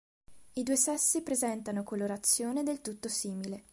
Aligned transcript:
I 0.53 0.63
due 0.63 0.77
sessi 0.77 1.21
presentano 1.21 1.83
colorazione 1.83 2.63
del 2.63 2.81
tutto 2.81 3.07
simile. 3.07 3.65